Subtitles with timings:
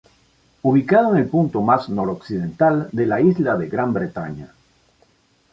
[0.63, 4.51] Ubicado en el punto más noroccidental de la isla de Gran Bretaña.